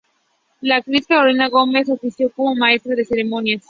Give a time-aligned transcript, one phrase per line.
[0.65, 3.59] La actriz Carolina Gómez ofició como maestra de ceremonias.